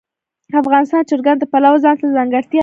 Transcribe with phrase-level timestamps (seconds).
[0.61, 2.59] افغانستان د چرګان د پلوه ځانته ځانګړتیا لري.